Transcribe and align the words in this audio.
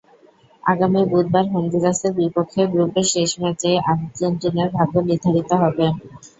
আগামী 0.63 1.01
বুধবার 1.11 1.45
হন্ডুরাসের 1.53 2.11
বিপক্ষে 2.19 2.61
গ্রুপের 2.73 3.05
শেষ 3.13 3.31
ম্যাচেই 3.41 3.77
আর্জেন্টিনার 3.91 4.69
ভাগ্য 4.77 4.95
নির্ধারিত 5.07 5.51
হবে। 5.61 5.85